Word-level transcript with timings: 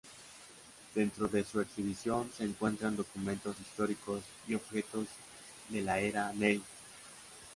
Dentro 0.95 1.27
de 1.27 1.43
su 1.43 1.61
exhibición 1.61 2.31
se 2.35 2.43
encuentran 2.43 2.95
documentos 2.95 3.55
históricos 3.59 4.23
y 4.47 4.55
objetos 4.55 5.05
de 5.69 5.81
la 5.83 5.99
era 5.99 6.33
Meiji. 6.33 6.63